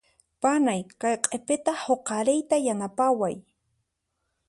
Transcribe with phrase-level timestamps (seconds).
[0.41, 3.35] Panay kay q'ipita huqariyta yanapaway.